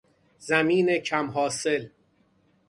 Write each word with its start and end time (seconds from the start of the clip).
زمین 0.39 0.97
کم 0.97 1.25
حاصل 1.29 1.89